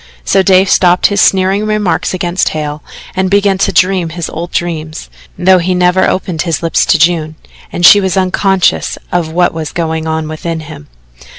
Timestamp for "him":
10.61-10.87